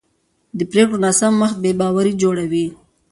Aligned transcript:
د 0.57 0.59
پرېکړو 0.71 0.97
ناسم 1.05 1.33
وخت 1.41 1.57
بې 1.63 1.71
باوري 1.79 2.13
جوړوي 2.21 2.65